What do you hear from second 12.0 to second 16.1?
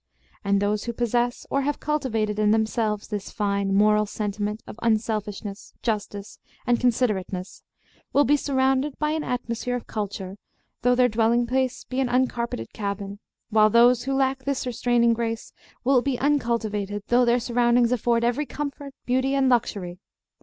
uncarpeted cabin, while those who lack this restraining grace will